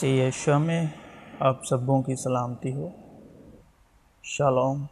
[0.00, 0.86] سی Asia میں
[1.40, 2.88] آپ سبوں کی سلامتی ہو۔
[4.22, 4.84] شالوم۔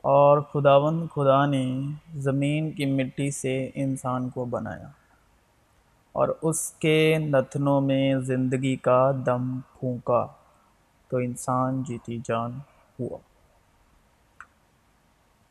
[0.00, 1.80] اور خداون خدا نے
[2.14, 4.88] زمین کی مٹی سے انسان کو بنایا
[6.12, 10.26] اور اس کے نتنوں میں زندگی کا دم پھونکا
[11.08, 12.58] تو انسان جیتی جان
[13.00, 13.18] ہوا۔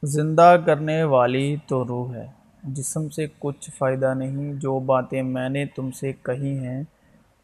[0.04, 2.28] زندہ کرنے والی تو روح ہے،
[2.64, 6.84] جسم سے کچھ فائدہ نہیں، جو باتیں میں نے تم سے کہی ہیں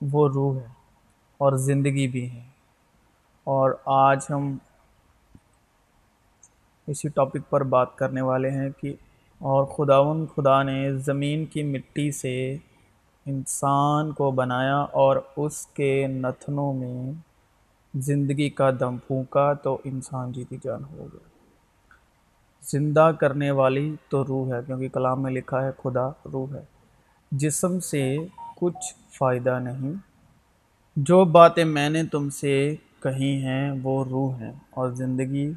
[0.02, 0.79] وہ روح ہے۔
[1.40, 2.44] اور زندگی بھی ہے۔
[3.44, 4.58] اور آج ہم
[6.88, 8.94] اسی ٹاپک پر بات کرنے والے ہیں کہ
[9.40, 12.58] اور خداون خدا نے زمین کی مٹی سے
[13.26, 17.12] انسان کو بنایا اور اس کے نتنوں میں
[17.94, 21.30] زندگی کا دم پھونکا تو انسان جیتی جان ہو گیا۔
[22.62, 26.64] زندہ کرنے والی تو روح ہے، کیونکہ کلام میں لکھا ہے خدا روح ہے۔
[27.32, 28.18] جسم سے
[28.56, 30.09] کچھ فائدہ نہیں
[31.02, 35.54] جو باتیں میں نے تم سے کہی ہیں وہ روح ہیں اور زندگی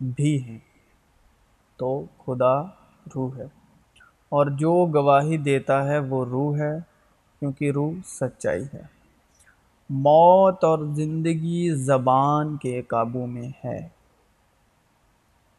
[0.00, 0.58] بھی ہیں۔
[1.76, 2.62] تو خدا
[3.14, 3.44] روح ہے
[4.28, 6.78] اور جو گواہی دیتا ہے وہ روح ہے
[7.40, 8.82] کیونکہ روح سچائی ہے۔
[9.90, 13.88] موت اور زندگی زبان کے قابو میں ہے۔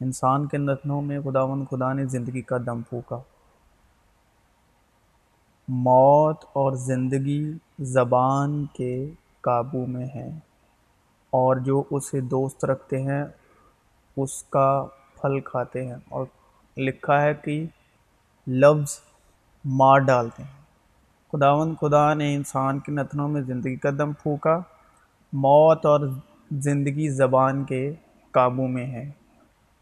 [0.02, 3.17] انسان کے نتنوں میں خداون خدا نے زندگی کا دم پھونکا۔
[5.75, 9.09] موت اور زندگی زبان کے
[9.41, 10.30] قابو میں ہے۔
[11.30, 13.23] اور جو اسے دوست رکھتے ہیں،
[14.17, 14.85] اس کا
[15.21, 16.25] پھل کھاتے ہیں۔ اور
[16.77, 17.65] لکھا ہے کہ
[18.47, 18.99] لفظ
[19.65, 20.61] مار ڈالتے ہیں۔
[21.31, 24.59] خداون خدا نے انسان کے نتنوں میں زندگی کا دم پھونکا۔
[25.33, 25.99] موت اور
[26.52, 27.93] زندگی زبان کے
[28.31, 29.11] قابو میں ہے۔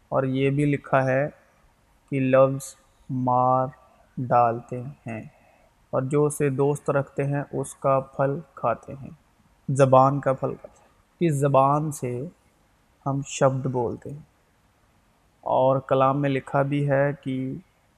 [0.08, 1.28] اور یہ بھی لکھا ہے
[2.10, 2.74] کہ لفظ
[3.10, 3.66] مار
[4.16, 5.41] ڈالتے ہیں۔
[5.92, 9.10] اور جو اسے دوست رکھتے ہیں، اس کا پھل کھاتے ہیں۔
[9.68, 10.86] زبان کا پھل کھاتے ہیں۔
[11.20, 12.26] اس زبان سے
[13.06, 14.18] ہم شبد بولتے ہیں۔
[15.40, 17.54] اور کلام میں لکھا بھی ہے کہ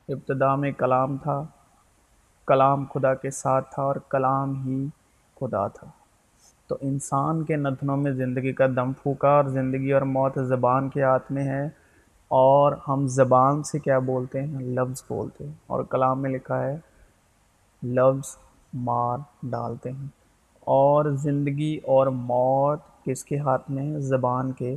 [0.08, 1.44] ابتدا میں کلام تھا،
[2.46, 4.86] کلام خدا کے ساتھ تھا اور کلام ہی
[5.40, 5.86] خدا تھا۔
[6.66, 11.02] تو انسان کے نتنوں میں زندگی کا دم پھونکا اور زندگی اور موت زبان کے
[11.02, 11.64] ہاتھ میں ہے۔
[12.28, 16.93] اور ہم زبان سے کیا بولتے ہیں؟ لفظ بولتے ہیں۔ اور کلام میں لکھا ہے
[17.84, 18.36] لفظ
[18.74, 20.06] مار ڈالتے ہیں۔
[20.60, 24.74] اور زندگی اور موت کس کے ہاتھ میں ہے؟ زبان کے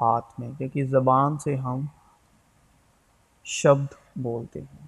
[0.00, 1.80] ہاتھ میں، کیونکہ زبان سے ہم
[3.44, 4.86] شبد بولتے ہیں۔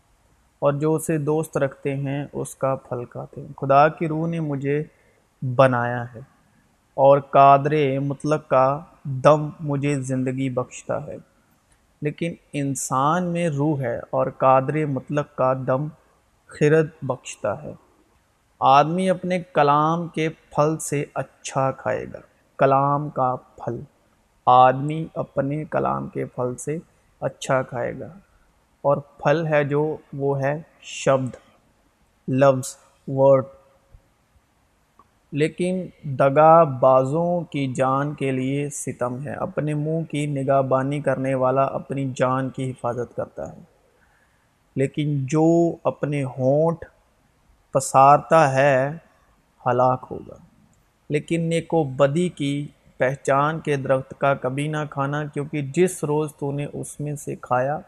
[0.58, 4.40] اور جو اسے دوست رکھتے ہیں، اس کا پھل کھاتے ہیں۔ خدا کی روح نے
[4.40, 4.82] مجھے
[5.56, 6.20] بنایا ہے،
[6.94, 11.16] اور قادر مطلق کا دم مجھے زندگی بخشتا ہے۔
[12.02, 15.88] لیکن انسان میں روح ہے، اور قادر مطلق کا دم
[16.50, 17.72] خرد بخشتا ہے۔
[18.60, 22.18] آدمی اپنے کلام کے پھل سے اچھا کھائے گا۔
[22.58, 23.80] کلام کا پھل۔
[24.46, 26.78] آدمی اپنے کلام کے پھل سے
[27.20, 28.18] اچھا کھائے گا۔
[28.82, 31.36] اور پھل ہے جو، وہ ہے شبد۔
[32.28, 32.76] لفظ،
[33.08, 33.44] ورڈ۔
[35.32, 41.34] لیکن دگا بازوں کی جان کے لیے ستم ہے۔ اپنے منہ کی نگاہ بانی کرنے
[41.34, 43.69] والا اپنی جان کی حفاظت کرتا ہے۔
[44.76, 46.84] لیکن جو اپنے ہونٹ
[47.72, 48.90] پسارتا ہے،
[49.66, 50.34] ہلاک ہوگا۔
[51.08, 56.30] لیکن نیک و بدی کی پہچان کے درخت کا کبھی نہ کھانا، کیونکہ جس روز
[56.38, 57.78] تو نے اس میں سے کھایا،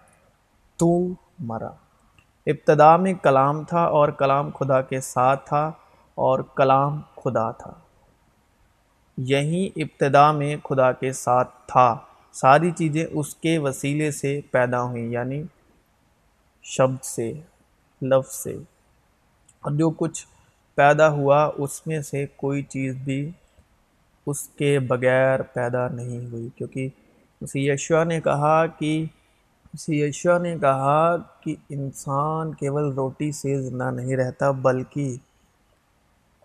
[0.77, 1.71] تو مرا۔
[2.47, 5.73] ابتدا میں کلام تھا اور کلام خدا کے ساتھ تھا
[6.15, 7.73] اور کلام خدا تھا۔
[9.17, 11.99] یہی ابتدا میں خدا کے ساتھ تھا۔
[12.33, 15.43] ساری چیزیں اس کے وسیلے سے پیدا ہوئیں یعنی
[16.63, 17.33] شبد سے،
[18.03, 18.57] لفظ سے۔
[19.61, 20.27] اور جو کچھ
[20.75, 23.31] پیدا ہوا، اس میں سے کوئی چیز بھی
[24.27, 26.89] اس کے بغیر پیدا نہیں ہوئی۔ کیونکہ
[27.41, 29.05] اسی یشوا نے کہا کہ
[29.75, 35.17] اسی یشوا نے کہا کہ انسان کیول روٹی سے زندہ نہیں رہتا، بلکہ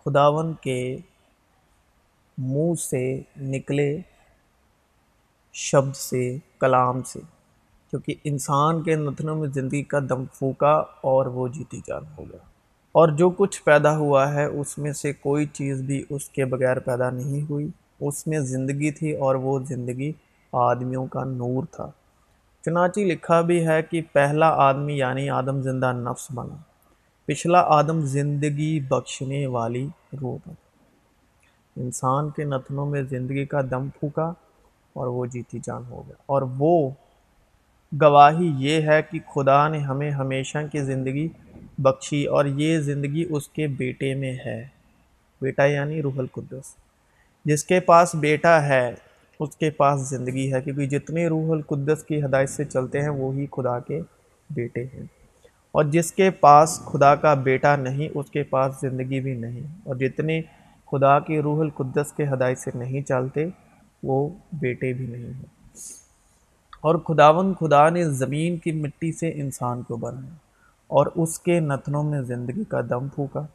[0.04, 0.98] خداون کے
[2.38, 3.98] منہ سے نکلے
[5.52, 7.20] شبد سے، کلام سے۔
[7.90, 12.38] کیونکہ انسان کے نتنوں میں زندگی کا دم پھونکا اور وہ جیتی جان ہو گیا۔
[12.92, 16.78] اور جو کچھ پیدا ہوا ہے، اس میں سے کوئی چیز بھی اس کے بغیر
[16.78, 17.68] پیدا نہیں ہوئی۔
[18.00, 20.12] اس میں زندگی تھی اور وہ زندگی
[20.52, 21.90] آدمیوں کا نور تھا۔
[22.64, 26.56] چنانچہ لکھا بھی ہے کہ پہلا آدمی یعنی آدم زندہ نفس بنا۔
[27.26, 29.88] پچھلا آدم زندگی بخشنے والی
[30.22, 30.52] روح بنا۔
[31.76, 34.32] انسان کے نتنوں میں زندگی کا دم پھونکا
[34.92, 36.90] اور وہ جیتی جان ہو گیا۔ اور وہ
[38.00, 41.28] گواہی یہ ہے کہ خدا نے ہمیں ہمیشہ کی زندگی
[41.78, 44.66] بخشی اور یہ زندگی اس کے بیٹے میں ہے۔
[45.42, 46.74] بیٹا یعنی روح القدس۔
[47.44, 48.94] جس کے پاس بیٹا ہے،
[49.40, 53.46] اس کے پاس زندگی ہے، کیونکہ جتنے روح القدس کی ہدایت سے چلتے ہیں، وہی
[53.46, 54.00] خدا کے
[54.50, 55.06] بیٹے ہیں۔
[55.72, 59.96] اور جس کے پاس خدا کا بیٹا نہیں، اس کے پاس زندگی بھی نہیں۔ اور
[59.96, 60.40] جتنے
[60.92, 63.46] خدا کی روح القدس کے ہدایت سے نہیں چلتے،
[64.02, 65.57] وہ بیٹے بھی نہیں ہیں۔
[66.80, 70.34] اور خداون خدا نے زمین کی مٹی سے انسان کو بنایا
[70.86, 73.46] اور اس کے نتنوں میں زندگی کا دم پھونکا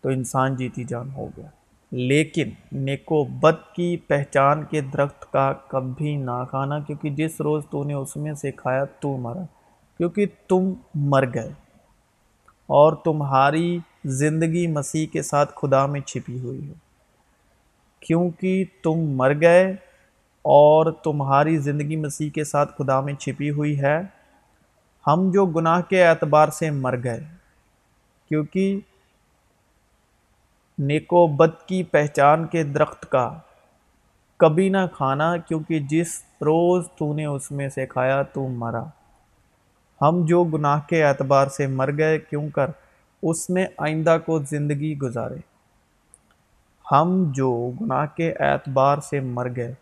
[0.00, 1.46] تو انسان جیتی جان ہو گیا۔
[1.90, 7.84] لیکن نیکو بد کی پہچان کے درخت کا کبھی نہ کھانا، کیونکہ جس روز تو
[7.84, 9.42] نے اس میں سے کھایا تو مرا،
[9.98, 11.52] کیونکہ تم مر گئے
[12.66, 16.74] اور تمہاری زندگی مسیح کے ساتھ خدا میں چھپی ہوئی ہے۔
[18.00, 19.76] کیونکہ تم مر گئے
[20.42, 24.00] اور تمہاری زندگی مسیح کے ساتھ خدا میں چھپی ہوئی ہے۔
[25.06, 27.24] ہم جو گناہ کے اعتبار سے مر گئے،
[28.28, 28.80] کیونکہ
[30.78, 33.38] نیک و بد کی پہچان کے درخت کا
[34.36, 38.84] کبھی نہ کھانا، کیونکہ جس روز تو نے اس میں سے کھایا تو مرا۔
[40.02, 42.70] ہم جو گناہ کے اعتبار سے مر گئے، کیوں کر
[43.22, 45.36] اس میں آئندہ کو زندگی گزارے۔
[46.92, 49.74] ہم جو گناہ کے اعتبار سے مر گئے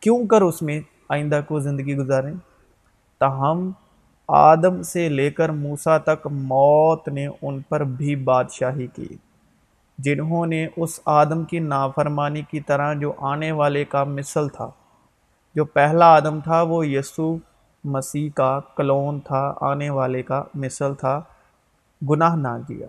[0.00, 2.34] کیوں کر اس میں آئندہ کو زندگی گزاریں؟
[3.18, 3.70] تاہم،
[4.28, 9.08] آدم سے لے کر موسا تک موت نے ان پر بھی بادشاہی کی،
[9.98, 14.70] جنہوں نے اس آدم کی نافرمانی کی طرح جو آنے والے کا مثل تھا۔
[15.54, 17.36] جو پہلا آدم تھا، وہ یسو
[17.84, 21.20] مسیح کا کلون تھا، آنے والے کا مثل تھا۔
[22.10, 22.86] گناہ نہ کیا۔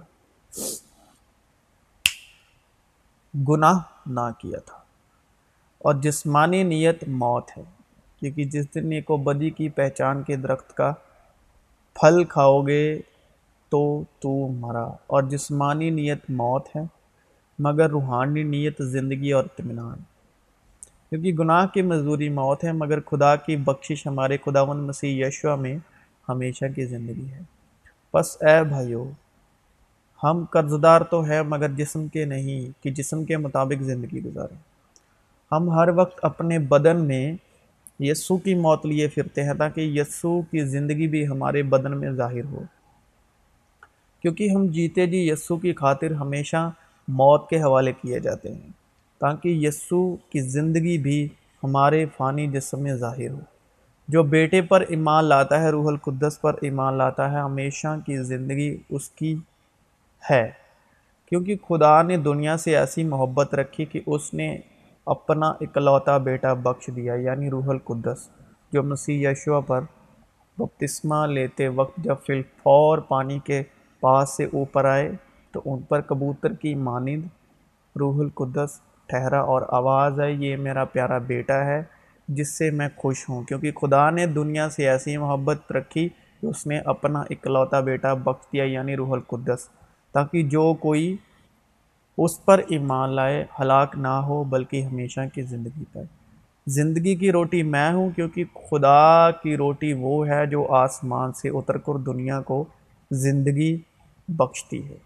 [3.49, 4.86] گناہ نہ کیا تھا۔
[5.79, 7.63] اور جسمانی نیت موت ہے۔
[8.19, 10.93] کیونکہ جس دن ایک و بدی کی پہچان کے درخت کا
[11.93, 12.99] پھل کھاؤ گے
[13.69, 16.81] تو تو مرا۔ اور جسمانی نیت موت ہے،
[17.59, 19.97] مگر روحانی نیت زندگی اور اطمینان۔
[21.09, 25.77] کیونکہ گناہ کی مزدوری موت ہے، مگر خدا کی بخشش ہمارے خداون مسیح یشوا میں
[26.29, 27.39] ہمیشہ کی زندگی ہے۔
[28.11, 29.09] پس اے بھائیو،
[30.23, 34.66] ہم قرضدار تو ہیں، مگر جسم کے نہیں، کہ جسم کے مطابق زندگی گزاریں۔
[35.51, 37.33] ہم ہر وقت اپنے بدن میں
[37.99, 42.45] یسو کی موت لیے پھرتے ہیں تاکہ یسو کی زندگی بھی ہمارے بدن میں ظاہر
[42.45, 42.63] ہو۔
[44.21, 46.71] کیونکہ ہم جیتے جی یسو کی خاطر ہمیشہ
[47.07, 48.69] موت کے حوالے کیے جاتے ہیں،
[49.19, 51.27] تاکہ یسو کی زندگی بھی
[51.63, 53.39] ہمارے فانی جسم میں ظاہر ہو۔
[54.07, 58.77] جو بیٹے پر ایمان لاتا ہے، روح القدس پر ایمان لاتا ہے، ہمیشہ کی زندگی
[58.89, 59.35] اس کی
[60.29, 60.51] ہے۔
[61.29, 64.57] کیونکہ خدا نے دنیا سے ایسی محبت رکھی کہ اس نے
[65.07, 68.27] اپنا اکلوتا بیٹا بخش دیا یعنی روح القدس،
[68.73, 69.81] جو مسیح یشوا پر
[70.57, 73.61] بپتسمہ لیتے وقت جب فلفور پانی کے
[74.03, 75.09] پاس سے اوپر آئے،
[75.53, 77.25] تو ان پر کبوتر کی مانند
[77.95, 81.81] روح القدس ٹھہرا اور آواز ہے یہ میرا پیارا بیٹا ہے،
[82.27, 86.07] جس سے میں خوش ہوں، کیونکہ خدا نے دنیا سے ایسی محبت رکھی
[86.41, 89.67] کہ اس نے اپنا اکلوتا بیٹا بخش دیا یعنی روح القدس،
[90.15, 91.15] تاکہ جو کوئی
[92.17, 96.05] اس پر ایمان لائے، ہلاک نہ ہو، بلکہ ہمیشہ کی زندگی پائے
[96.67, 101.77] زندگی کی روٹی میں ہوں، کیونکہ خدا کی روٹی وہ ہے جو آسمان سے اتر
[101.77, 102.65] کر دنیا کو
[103.11, 103.77] زندگی
[104.27, 104.97] بخشتی ہے۔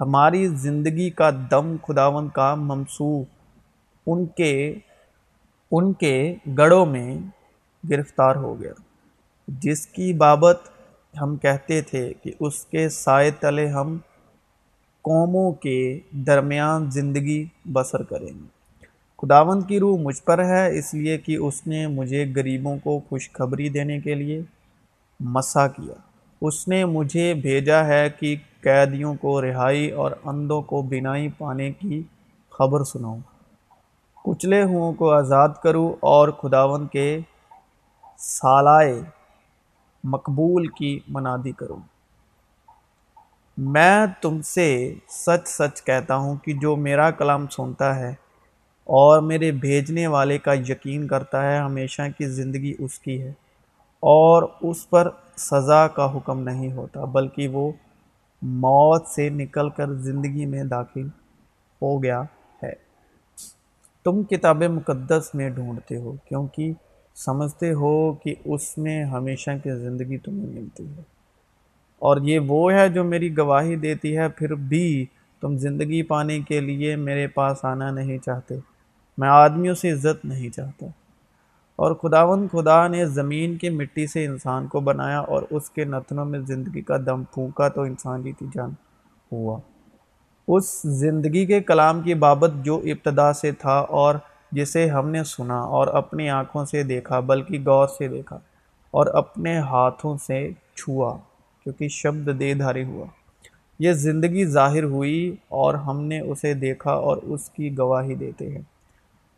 [0.00, 3.22] ہماری زندگی کا دم خداون کا ممسو
[4.06, 4.74] ان کے
[5.70, 7.18] ان کے گڑوں میں
[7.90, 8.72] گرفتار ہو گیا۔
[9.48, 10.60] جس کی بابت
[11.20, 13.98] ہم کہتے تھے کہ اس کے سائے تلے ہم
[15.02, 18.62] قوموں کے درمیان زندگی بسر کریں گے
[19.18, 23.68] خداوند کی روح مجھ پر ہے، اس لیے کہ اس نے مجھے غریبوں کو خوشخبری
[23.68, 24.42] دینے کے لیے
[25.20, 25.94] مسا کیا۔
[26.40, 32.02] اس نے مجھے بھیجا ہے کہ قیدیوں کو رہائی اور اندوں کو بینائی پانے کی
[32.50, 33.18] خبر سناؤں۔
[34.24, 37.18] کچلے ہوں کو آزاد کروں اور خداون کے
[38.18, 39.02] سالائے
[40.04, 41.91] مقبول کی منادی کروں۔
[43.56, 48.14] میں تم سے سچ سچ کہتا ہوں کہ جو میرا کلام سنتا ہے
[48.84, 53.32] اور میرے بھیجنے والے کا یقین کرتا ہے، ہمیشہ کی زندگی اس کی ہے۔
[54.00, 57.72] اور اس پر سزا کا حکم نہیں ہوتا، بلکہ وہ
[58.42, 61.06] موت سے نکل کر زندگی میں داخل
[61.82, 62.22] ہو گیا
[62.62, 62.72] ہے۔
[64.04, 66.72] تم کتاب مقدس میں ڈھونڈتے ہو، کیونکہ
[67.14, 71.02] سمجھتے ہو کہ اس میں ہمیشہ کی زندگی تمہیں ملتی ہے۔
[72.02, 75.06] اور یہ وہ ہے جو میری گواہی دیتی ہے، پھر بھی
[75.40, 78.54] تم زندگی پانے کے لیے میرے پاس آنا نہیں چاہتے۔
[79.18, 80.86] میں آدمیوں سے عزت نہیں چاہتا۔
[81.76, 86.24] اور خداون خدا نے زمین کی مٹی سے انسان کو بنایا اور اس کے نتنوں
[86.24, 88.70] میں زندگی کا دم پھونکا تو انسان جیتی جان
[89.32, 89.60] ہوا۔
[90.48, 94.14] اس زندگی کے کلام کی بابت جو ابتدا سے تھا اور
[94.52, 98.38] جسے ہم نے سنا اور اپنی آنکھوں سے دیکھا، بلکہ غور سے دیکھا
[98.90, 101.18] اور اپنے ہاتھوں سے چھوا۔
[101.64, 103.06] کیونکہ شبد دے دھاری ہوا۔
[103.78, 108.62] یہ زندگی ظاہر ہوئی اور ہم نے اسے دیکھا اور اس کی گواہی دیتے ہیں۔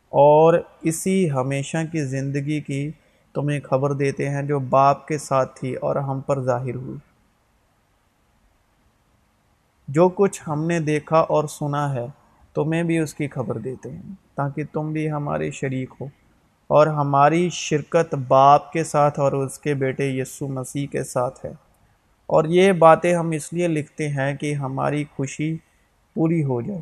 [0.09, 2.91] اور اسی ہمیشہ کی زندگی کی
[3.35, 6.99] تمہیں خبر دیتے ہیں جو باپ کے ساتھ تھی اور ہم پر ظاہر ہوئی۔
[9.89, 12.07] جو کچھ ہم نے دیکھا اور سنا ہے،
[12.55, 14.03] تمہیں بھی اس کی خبر دیتے ہیں،
[14.35, 16.07] تاکہ تم بھی ہمارے شریک ہو۔
[16.67, 21.53] اور ہماری شرکت باپ کے ساتھ اور اس کے بیٹے یسو مسیح کے ساتھ ہے۔
[22.27, 25.57] اور یہ باتیں ہم اس لیے لکھتے ہیں کہ ہماری خوشی
[26.15, 26.81] پوری ہو جائے۔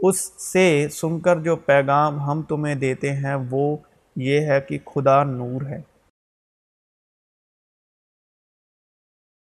[0.00, 3.76] اس سے سن کر جو پیغام ہم تمہیں دیتے ہیں وہ
[4.16, 5.91] یہ ہے کہ خدا نور ہے۔